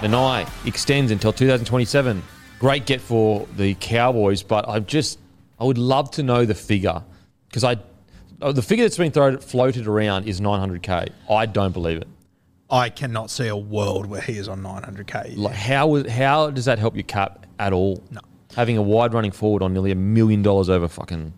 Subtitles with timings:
[0.00, 2.22] The NI extends until 2027.
[2.58, 5.18] Great get for the Cowboys, but I just
[5.58, 7.02] I would love to know the figure
[7.48, 7.76] because I
[8.40, 11.10] oh, the figure that's been thrown floated around is 900k.
[11.28, 12.08] I don't believe it.
[12.70, 15.36] I cannot see a world where he is on 900k.
[15.36, 18.02] Like how how does that help your cap at all?
[18.10, 18.20] No.
[18.56, 21.32] Having a wide running forward on nearly a million dollars over fucking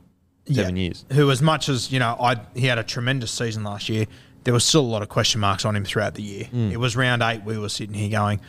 [0.51, 0.83] seven Yeah.
[0.83, 1.05] years.
[1.13, 4.07] Who, as much as you know, I he had a tremendous season last year.
[4.45, 6.45] There was still a lot of question marks on him throughout the year.
[6.53, 6.73] Mm.
[6.73, 7.45] It was round eight.
[7.45, 8.41] We were sitting here going,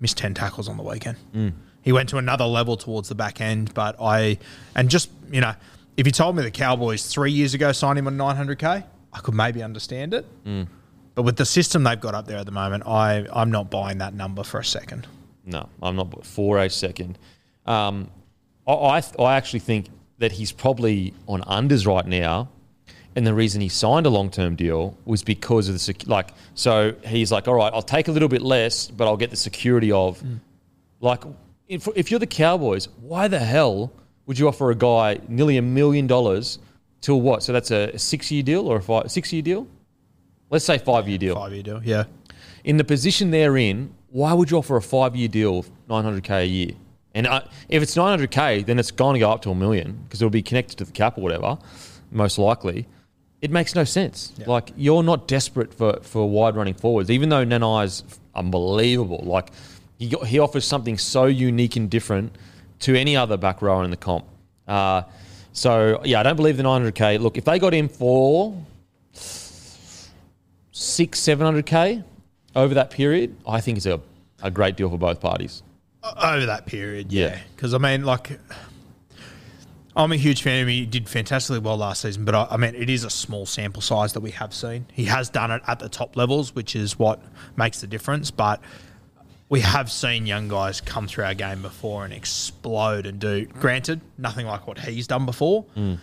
[0.00, 1.18] missed ten tackles on the weekend.
[1.34, 1.52] Mm.
[1.82, 4.38] He went to another level towards the back end, but I
[4.74, 5.54] and just you know,
[5.96, 9.34] if you told me the Cowboys three years ago signed him on 900k, I could
[9.34, 10.26] maybe understand it.
[10.44, 10.68] Mm.
[11.14, 13.98] But with the system they've got up there at the moment, I I'm not buying
[13.98, 15.06] that number for a second.
[15.44, 17.18] No, I'm not for a second.
[17.66, 18.10] Um,
[18.66, 22.48] I, I, I actually think that he's probably on unders right now.
[23.14, 26.30] And the reason he signed a long term deal was because of the sec- like.
[26.54, 29.36] So he's like, all right, I'll take a little bit less, but I'll get the
[29.36, 30.22] security of,
[31.00, 31.22] like,
[31.68, 33.92] if, if you're the Cowboys, why the hell
[34.26, 36.58] would you offer a guy nearly a million dollars
[37.00, 37.42] till what?
[37.42, 39.66] So that's a six year deal or a five, six year deal?
[40.50, 41.34] Let's say five year deal.
[41.34, 42.04] Five year deal, yeah.
[42.64, 46.30] In the position they're in, why would you offer a five year deal of 900k
[46.42, 46.70] a year?
[47.14, 50.22] And uh, if it's 900k, then it's going to go up to a million because
[50.22, 51.58] it'll be connected to the cap or whatever,
[52.10, 52.86] most likely.
[53.42, 54.32] It makes no sense.
[54.46, 58.04] Like you're not desperate for, for wide running forwards, even though Nanai's
[58.34, 59.22] unbelievable.
[59.24, 59.50] Like
[59.98, 62.34] he got, he offers something so unique and different
[62.80, 64.24] to any other back rower in the comp.
[64.66, 65.02] Uh,
[65.52, 67.20] so yeah, I don't believe the 900k.
[67.20, 68.56] Look, if they got him for
[70.72, 72.02] six, seven hundred k
[72.54, 74.00] over that period, I think it's a,
[74.42, 75.62] a great deal for both parties.
[76.02, 77.12] over that period.
[77.12, 77.26] Yeah.
[77.26, 78.38] Yeah, because I mean, like,
[79.94, 80.68] I'm a huge fan of him.
[80.68, 83.82] He did fantastically well last season, but I, I mean, it is a small sample
[83.82, 84.86] size that we have seen.
[84.92, 87.22] He has done it at the top levels, which is what
[87.56, 88.30] makes the difference.
[88.30, 88.60] But
[89.50, 93.44] we have seen young guys come through our game before and explode and do.
[93.44, 95.66] Granted, nothing like what he's done before.
[95.76, 95.98] Mm.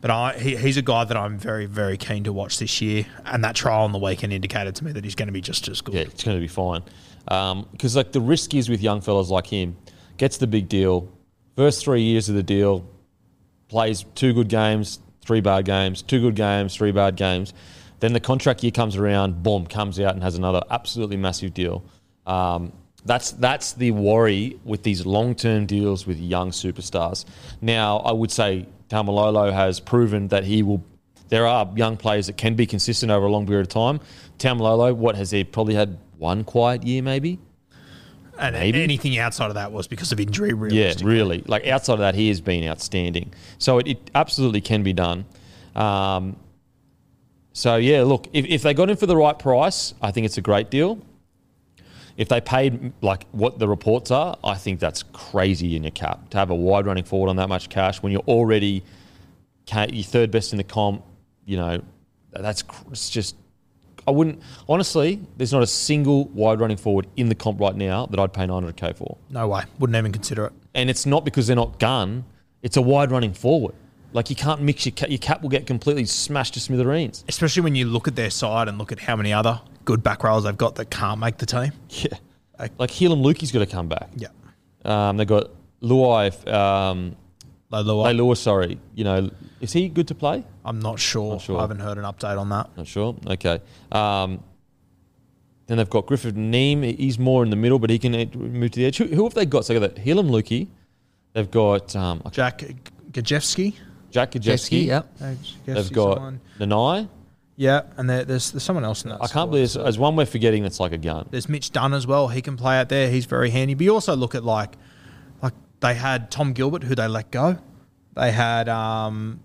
[0.00, 3.04] But I, he, he's a guy that I'm very, very keen to watch this year.
[3.26, 5.68] And that trial on the weekend indicated to me that he's going to be just
[5.68, 5.94] as good.
[5.94, 6.82] Yeah, it's going to be fine.
[7.28, 9.76] Um, because like the risk is with young fellas like him,
[10.16, 11.12] gets the big deal,
[11.54, 12.88] first three years of the deal,
[13.68, 17.52] plays two good games, three bad games, two good games, three bad games.
[18.00, 21.82] Then the contract year comes around, boom, comes out and has another absolutely massive deal.
[22.26, 22.72] Um,
[23.04, 27.24] that's that's the worry with these long term deals with young superstars.
[27.60, 30.84] Now, I would say Taumalolo has proven that he will.
[31.28, 34.00] There are young players that can be consistent over a long period of time.
[34.38, 37.38] Taumalolo, what has he probably had one quiet year, maybe?
[38.38, 38.82] And Maybe.
[38.82, 40.78] anything outside of that was because of injury, really.
[40.78, 41.42] Yeah, really.
[41.46, 43.32] Like outside of that, he has been outstanding.
[43.58, 45.24] So it, it absolutely can be done.
[45.74, 46.36] Um,
[47.52, 50.36] so yeah, look, if, if they got him for the right price, I think it's
[50.36, 50.98] a great deal.
[52.16, 56.30] If they paid like what the reports are, I think that's crazy in your cap
[56.30, 58.82] to have a wide running forward on that much cash when you're already
[59.74, 61.02] you're third best in the comp.
[61.44, 61.82] You know,
[62.30, 63.36] that's it's just.
[64.06, 65.20] I wouldn't honestly.
[65.36, 68.44] There's not a single wide running forward in the comp right now that I'd pay
[68.46, 69.64] 900k for No way.
[69.78, 70.52] Wouldn't even consider it.
[70.74, 72.24] and it's not because they're not gun.
[72.62, 73.74] It's a wide running forward.
[74.12, 75.10] Like you can't mix your cap.
[75.10, 77.24] Your cap will get completely smashed to smithereens.
[77.28, 80.22] Especially when you look at their side and look at how many other good back
[80.24, 81.72] rows they've got that can't make the team.
[81.90, 82.16] Yeah.
[82.78, 84.08] Like Heilum Luki's got to come back.
[84.16, 84.28] Yeah.
[84.84, 85.50] Um, they've got
[85.82, 87.14] Luai, um,
[87.72, 88.12] Leilua.
[88.14, 88.78] Leilua, sorry.
[88.94, 89.30] You know,
[89.60, 90.44] is he good to play?
[90.64, 91.32] I'm not sure.
[91.32, 91.58] Not sure.
[91.58, 92.76] I haven't heard an update on that.
[92.76, 93.16] Not sure.
[93.26, 93.60] Okay.
[93.90, 94.42] Um,
[95.66, 96.96] then they've got Griffin Neame.
[96.96, 98.98] He's more in the middle, but he can move to the edge.
[98.98, 99.64] Who, who have they got?
[99.64, 100.68] So they've got Heilum Luki.
[101.32, 102.62] They've got um, Jack
[103.10, 103.74] Gosiewski.
[104.10, 104.86] Jack Gosiewski.
[104.86, 105.08] yep.
[105.66, 107.08] They've got Nanai.
[107.56, 109.22] Yeah, and there, there's there's someone else in that.
[109.22, 109.40] I squad.
[109.40, 111.26] can't believe there's, there's one we're forgetting that's like a gun.
[111.30, 112.28] There's Mitch Dunn as well.
[112.28, 113.10] He can play out there.
[113.10, 113.72] He's very handy.
[113.74, 114.76] But you also look at like, like
[115.80, 117.58] they had Tom Gilbert, who they let go.
[118.14, 119.40] They had um,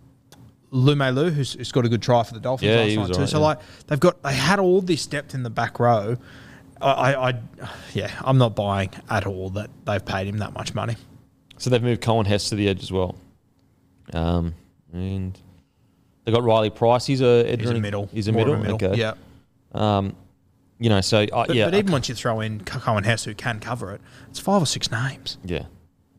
[0.71, 3.13] Lume Lu, who's, who's got a good try for the Dolphins Yeah, last night too.
[3.13, 3.43] alright, so yeah.
[3.45, 6.17] like they've got they had all this depth in the back row.
[6.81, 7.39] I, I, I
[7.93, 10.95] yeah, I'm not buying at all that they've paid him that much money.
[11.57, 13.15] So they've moved Coen Hess to the edge as well.
[14.13, 14.55] Um,
[14.93, 15.37] and
[16.25, 17.05] they got Riley Price.
[17.05, 18.09] He's a He's a middle.
[18.11, 18.75] He's a of middle.
[18.75, 18.95] Okay.
[18.95, 19.13] Yeah.
[19.73, 20.15] Um,
[20.79, 23.35] you know, so uh, But, yeah, but even once you throw in Coen Hess, who
[23.35, 25.37] can cover it, it's five or six names.
[25.45, 25.65] yeah,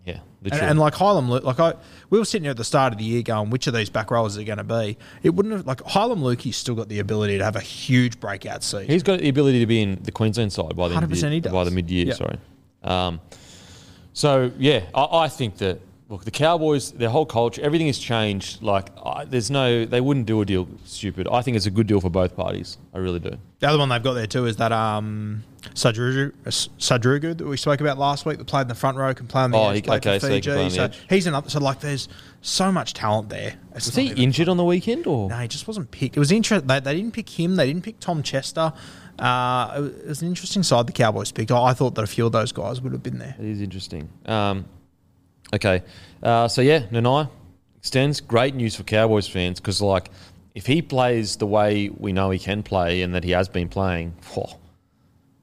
[0.04, 0.19] yeah.
[0.44, 1.75] And, and like Heilum, like I,
[2.10, 4.10] we were sitting here at the start of the year going, which of these back
[4.10, 4.99] rowers are going to be?
[5.22, 8.64] It wouldn't have like Heilum Luki's still got the ability to have a huge breakout
[8.64, 8.88] season.
[8.88, 11.16] He's got the ability to be in the Queensland side by the end of the
[11.16, 11.52] 100% he does.
[11.52, 12.06] by the mid year.
[12.06, 12.14] Yeah.
[12.14, 12.38] Sorry.
[12.82, 13.20] Um,
[14.12, 15.81] so yeah, I, I think that
[16.12, 18.62] look, the Cowboys, their whole culture, everything has changed.
[18.62, 21.26] Like, I, there's no, they wouldn't do a deal stupid.
[21.26, 22.76] I think it's a good deal for both parties.
[22.94, 23.38] I really do.
[23.60, 25.42] the other one they've got there too is that um,
[25.74, 29.14] Sadrugu, uh, Sadrugu that we spoke about last week that played in the front row
[29.14, 29.76] can play on the Oh, edge.
[29.76, 30.76] he- played okay, for so he can Fiji.
[30.78, 31.48] the so he's another.
[31.48, 32.08] So like, there's
[32.42, 33.54] so much talent there.
[33.74, 35.30] It's Was he injured on the weekend or?
[35.30, 36.16] No, he just wasn't picked.
[36.16, 36.66] It was interesting.
[36.68, 37.56] They, they didn't pick him.
[37.56, 38.72] They didn't pick Tom Chester.
[39.18, 41.50] Uh, it was- it was an interesting side the Cowboys picked.
[41.52, 43.34] I I thought that a few of those guys would have been there.
[43.38, 44.08] It is interesting.
[44.26, 44.66] Um,
[45.52, 45.82] okay,
[46.22, 47.28] uh, so yeah, Nanai
[47.78, 48.20] extends.
[48.20, 50.10] Great news for Cowboys fans because, like,
[50.54, 53.69] if he plays the way we know he can play and that he has been
[53.69, 54.44] playing, whew,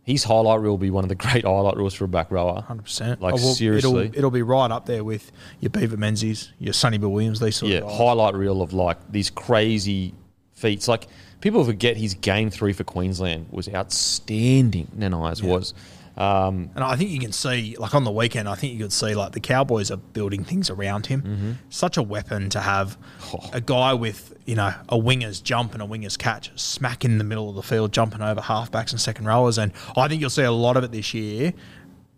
[0.04, 2.62] his highlight reel will be one of the great highlight reels for a back rower.
[2.62, 3.22] Hundred percent.
[3.22, 4.06] Like, seriously.
[4.06, 7.56] it'll, it'll be right up there with your Beaver Menzies, your Sonny Bill Williams, these
[7.58, 7.98] sort Yeah, of guys.
[7.98, 10.14] highlight reel of like these crazy
[10.54, 10.88] feats.
[10.88, 11.08] Like
[11.42, 14.88] people forget his game three for Queensland was outstanding.
[14.98, 15.74] Nanai's was.
[16.20, 18.92] Um, And I think you can see, like on the weekend, I think you could
[18.94, 21.22] see like the Cowboys are building things around him.
[21.22, 21.52] Mm-hmm.
[21.70, 22.98] Such a weapon to have
[23.34, 23.50] Oh.
[23.54, 27.24] a guy with you know a winger's jump and a winger's catch, smack in the
[27.24, 29.58] middle of the field, jumping over halfbacks and second rowers.
[29.58, 31.54] And I think you'll see a lot of it this year.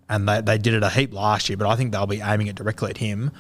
[0.10, 2.48] And they, they did it a heap last year, but I think they'll be aiming
[2.48, 3.32] it directly at him.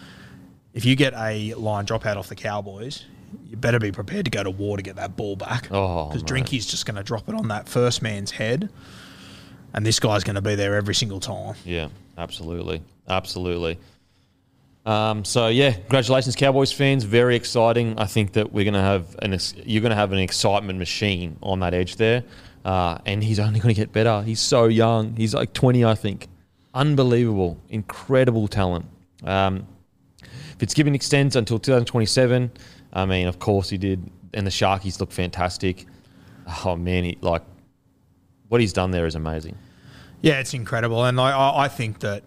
[0.74, 3.04] If you get a line dropout off the Cowboys,
[3.50, 5.68] you better be prepared to go to war to get that ball back.
[5.70, 6.46] Oh, because mate.
[6.46, 8.70] Drinky's just going to drop it on that first man's head,
[9.74, 11.56] and this guy's going to be there every single time.
[11.66, 13.78] Yeah, absolutely, absolutely.
[14.86, 17.04] Um, so yeah, congratulations, Cowboys fans.
[17.04, 18.00] Very exciting.
[18.00, 21.74] I think that we're gonna have an you're gonna have an excitement machine on that
[21.74, 22.24] edge there,
[22.66, 24.24] uh, and he's only gonna get better.
[24.24, 25.16] He's so young.
[25.16, 26.28] He's like 20, I think.
[26.74, 28.86] Unbelievable, incredible talent.
[29.24, 29.68] Um,
[30.58, 32.52] Fitzgibbon extends until 2027.
[32.94, 35.86] I mean, of course he did, and the Sharkies look fantastic.
[36.66, 37.44] Oh man, he, like
[38.52, 39.58] what he's done there is amazing.
[40.20, 42.24] Yeah, it's incredible, and I, I, think that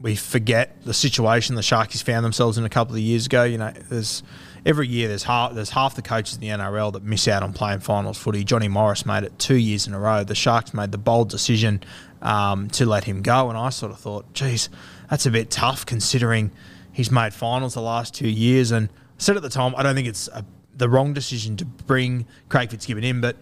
[0.00, 3.44] we forget the situation the Sharkies found themselves in a couple of years ago.
[3.44, 4.24] You know, there's
[4.66, 7.52] every year there's half there's half the coaches in the NRL that miss out on
[7.52, 8.42] playing finals footy.
[8.42, 10.24] Johnny Morris made it two years in a row.
[10.24, 11.80] The Sharks made the bold decision
[12.22, 14.68] um, to let him go, and I sort of thought, geez,
[15.08, 16.50] that's a bit tough considering
[16.90, 18.72] he's made finals the last two years.
[18.72, 20.44] And I said at the time, I don't think it's a,
[20.76, 23.36] the wrong decision to bring Craig Fitzgibbon in, but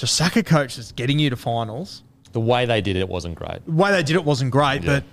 [0.00, 2.02] to sack a coach that's getting you to finals
[2.32, 3.64] The way they did it wasn't great.
[3.64, 5.00] the way they did it wasn't great, Yeah.
[5.00, 5.04] but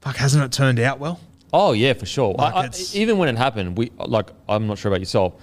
[0.00, 1.20] fuck, hasn't it turned out well?
[1.52, 2.34] Oh yeah, for sure.
[2.34, 5.34] Like, I- I- even when it happened, we like I'm not sure about yourself,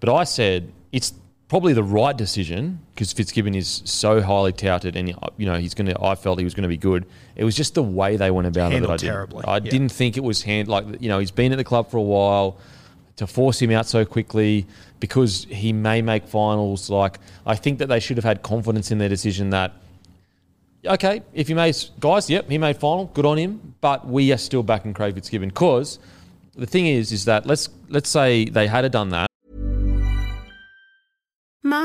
[0.00, 1.12] but I said it's
[1.48, 5.94] probably the right decision because Fitzgibbon is so highly touted, and you know he's gonna.
[6.00, 7.04] I felt he was gonna be good.
[7.36, 9.12] It was just the way they went about it that I Handled didn't.
[9.12, 9.70] terribly, I yeah.
[9.70, 12.02] didn't think it was hand like you know he's been at the club for a
[12.02, 12.56] while.
[13.20, 14.66] To force him out so quickly
[14.98, 18.96] because he may make finals, like I think that they should have had confidence in
[18.96, 19.74] their decision that
[20.86, 23.74] okay, if he made guys, yep, he made final, good on him.
[23.82, 25.98] But we are still backing Craig Fitzgibbon because
[26.56, 29.29] the thing is, is that let's let's say they had done that.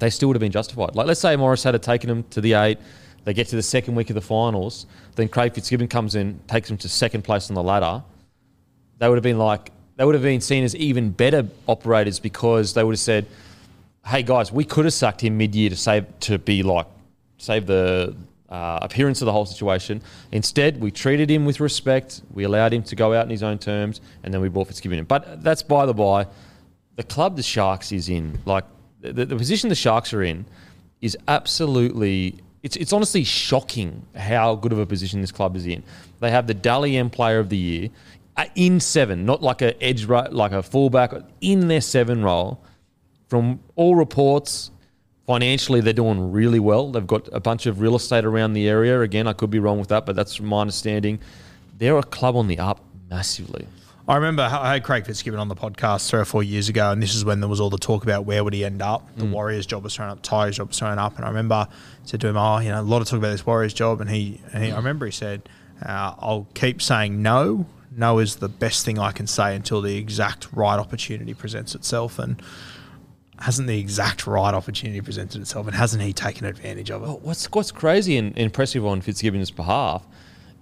[0.00, 0.96] They still would have been justified.
[0.96, 2.78] Like, let's say Morris had taken them to the eight,
[3.24, 6.68] they get to the second week of the finals, then Craig Fitzgibbon comes in, takes
[6.68, 8.02] them to second place on the ladder.
[8.98, 12.74] They would have been like, they would have been seen as even better operators because
[12.74, 13.26] they would have said,
[14.06, 16.86] "Hey guys, we could have sucked him mid-year to save to be like
[17.36, 18.16] save the
[18.48, 20.02] uh, appearance of the whole situation.
[20.32, 22.22] Instead, we treated him with respect.
[22.32, 24.98] We allowed him to go out in his own terms, and then we brought Fitzgibbon
[24.98, 25.04] in.
[25.04, 26.26] But that's by the by.
[26.96, 28.64] The club the Sharks is in, like
[29.00, 30.46] the, the position the Sharks are in,
[31.00, 32.36] is absolutely.
[32.62, 35.82] It's, it's honestly shocking how good of a position this club is in.
[36.20, 37.88] They have the Dally M Player of the Year
[38.36, 42.62] uh, in seven, not like a edge, ru- like a fullback, in their seven role.
[43.28, 44.70] From all reports,
[45.26, 46.90] financially they're doing really well.
[46.90, 49.00] They've got a bunch of real estate around the area.
[49.00, 51.18] Again, I could be wrong with that, but that's my understanding.
[51.78, 53.66] They're a club on the up massively.
[54.10, 57.00] I remember I had Craig Fitzgibbon on the podcast three or four years ago, and
[57.00, 59.08] this is when there was all the talk about where would he end up.
[59.16, 61.68] The Warriors job was thrown up, Tigers job was thrown up, and I remember I
[62.02, 64.10] said to him, "Oh, you know, a lot of talk about this Warriors job," and
[64.10, 65.48] he, and he I remember he said,
[65.86, 67.66] uh, "I'll keep saying no.
[67.96, 72.18] No is the best thing I can say until the exact right opportunity presents itself."
[72.18, 72.42] And
[73.38, 77.06] hasn't the exact right opportunity presented itself, and hasn't he taken advantage of it?
[77.06, 80.04] Well, what's what's crazy and impressive on Fitzgibbon's behalf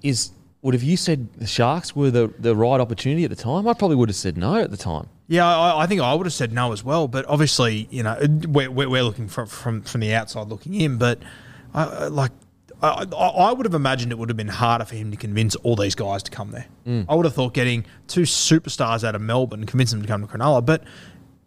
[0.02, 3.68] is would have you said the Sharks were the, the right opportunity at the time?
[3.68, 5.08] I probably would have said no at the time.
[5.28, 7.06] Yeah, I, I think I would have said no as well.
[7.06, 8.16] But obviously, you know,
[8.48, 10.98] we're, we're we're looking from, from from the outside looking in.
[10.98, 11.20] But
[11.74, 12.32] I, like,
[12.82, 15.76] I, I would have imagined it would have been harder for him to convince all
[15.76, 16.66] these guys to come there.
[17.08, 20.26] I would have thought getting two superstars out of Melbourne, convince them to come to
[20.26, 20.64] Cronulla.
[20.64, 20.82] But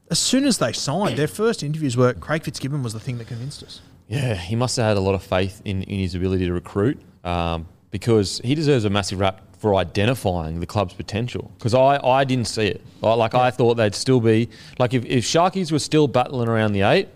[0.10, 3.28] as soon as they signed, their first interviews were Craig Fitzgibbon was the thing that
[3.28, 3.82] convinced us.
[4.08, 7.00] Yeah, he must have had a lot of faith in, in his ability to recruit
[7.24, 11.52] um, because he deserves a massive rap for identifying the club's potential.
[11.58, 12.82] Because I, I didn't see it.
[13.02, 16.82] Like I thought they'd still be like if, if Sharkies were still battling around the
[16.82, 17.10] eight,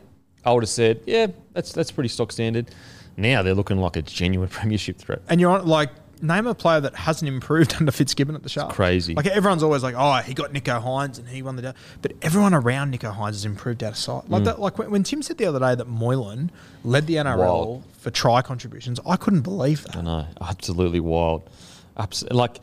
[0.46, 2.70] I would have said, yeah, that's that's pretty stock standard.
[3.18, 5.22] Now they're looking like a genuine premiership threat.
[5.28, 5.90] And you're on, like,
[6.26, 8.76] name a player that hasn't improved under Fitzgibbon at the Sharks.
[8.76, 9.16] crazy.
[9.16, 11.74] Like everyone's always like, oh, he got Nicho Hynes and he won the day.
[12.02, 14.30] But everyone around Nicho Hynes has improved out of sight.
[14.30, 14.46] Like mm.
[14.46, 14.60] that.
[14.60, 16.52] Like when, when Tim said the other day that Moylan
[16.84, 17.84] led the NRL Wild.
[17.98, 19.96] for try contributions, I couldn't believe that.
[19.96, 21.50] I know, absolutely wild.
[21.98, 22.60] Abs- like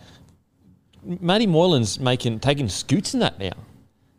[1.05, 3.53] Matty Moylan's making taking scoots in that now.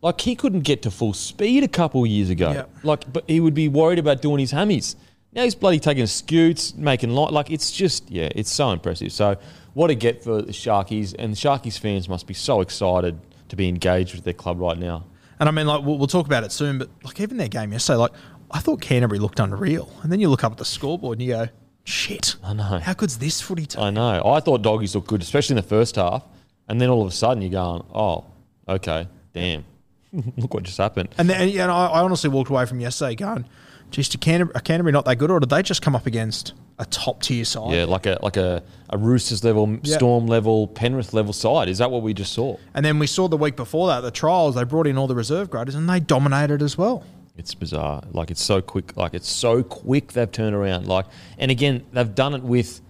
[0.02, 2.52] Like he couldn't get to full speed a couple of years ago.
[2.52, 2.66] Yeah.
[2.84, 4.96] Like, but he would be worried about doing his hammies.
[5.36, 7.32] Now he's bloody taking scoots, making light.
[7.32, 9.12] Like it's just, yeah, it's so impressive.
[9.12, 9.38] So
[9.74, 13.56] what a get for the Sharkies, and the Sharkies fans must be so excited to
[13.56, 15.06] be engaged with their club right now.
[15.40, 16.78] And I mean, like we'll, we'll talk about it soon.
[16.78, 18.12] But like even their game yesterday, like
[18.52, 21.34] I thought Canterbury looked unreal, and then you look up at the scoreboard and you
[21.34, 21.48] go,
[21.84, 22.80] shit, I know.
[22.80, 23.84] how good's this footy team?
[23.84, 24.22] I know.
[24.26, 26.24] I thought doggies looked good, especially in the first half,
[26.68, 28.26] and then all of a sudden you're going, oh,
[28.70, 29.66] okay, damn,
[30.38, 31.10] look what just happened.
[31.18, 33.46] And then, and I, I honestly walked away from yesterday going,
[33.94, 36.54] geez, to Canterbury, are Canterbury not that good, or did they just come up against
[36.80, 37.72] a top tier side?
[37.72, 39.96] Yeah, like a like a, a Roosters level, Yeah.
[39.96, 41.70] Storm level, Penrith level side.
[41.70, 42.58] Is that what we just saw?
[42.74, 45.16] And then we saw the week before that, the trials, they brought in all the
[45.16, 47.06] reserve graders and they dominated as well.
[47.38, 48.04] It's bizarre.
[48.12, 48.98] Like it's so quick.
[48.98, 50.14] Like it's so quick.
[50.14, 50.88] They've turned around.
[50.88, 51.06] Like
[51.38, 52.82] and again, they've done it with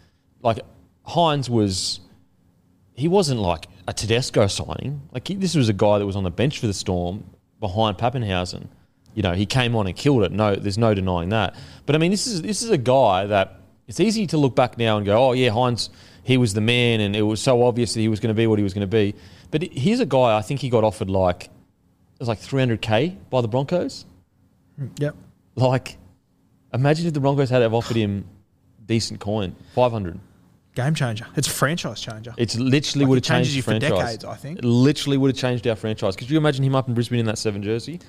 [0.42, 0.60] like
[1.08, 2.00] Hynes was.
[2.96, 5.02] He wasn't like a Tedesco signing.
[5.12, 7.24] Like he, this was a guy that was on the bench for the Storm
[7.60, 8.68] behind Papenhuyzen.
[9.16, 10.32] You know, he came on and killed it.
[10.32, 11.56] No, there's no denying that.
[11.86, 14.78] But I mean, this is this is a guy that it's easy to look back
[14.78, 15.90] now and go, oh yeah, Hynes,
[16.24, 18.48] he was the man, and it was so obvious that he was going to be
[18.48, 19.14] what he was going to be.
[19.52, 20.38] But here's a guy.
[20.38, 24.06] I think he got offered like it was like 300k by the Broncos.
[24.98, 25.16] Yep.
[25.56, 25.98] Like,
[26.74, 28.26] imagine if the Broncos had have offered him
[28.86, 30.20] decent coin, five hundred.
[30.76, 31.28] Game changer.
[31.36, 32.34] It's a franchise changer.
[32.36, 33.92] It's literally Like, would have changed you the for franchise.
[34.00, 34.58] decades, I think.
[34.58, 36.16] It literally would have changed our franchise.
[36.16, 38.00] Could you imagine him up in Brisbane in that seven jersey?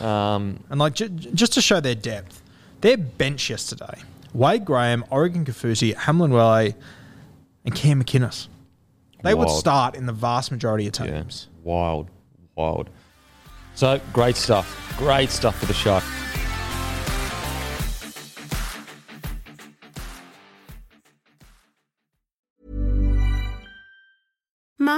[0.00, 2.42] Um, And like j- j- just to show their depth,
[2.80, 3.98] their bench yesterday:
[4.32, 6.72] Wade Graham, Oregon Kaufusi, Hamlin Welle,
[7.64, 8.48] and Cam McInnes.
[9.22, 11.48] They would start in the vast majority of yeah, teams.
[11.64, 12.08] wild,
[12.54, 12.88] wild.
[13.74, 14.94] So great stuff.
[14.96, 16.04] Great stuff for the Shark.